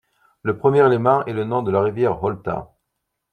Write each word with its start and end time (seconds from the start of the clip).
Le 0.41 0.57
premier 0.57 0.83
élément 0.83 1.23
est 1.27 1.33
le 1.33 1.43
nom 1.43 1.61
de 1.61 1.69
la 1.69 1.83
rivière 1.83 2.23
Holta. 2.23 2.71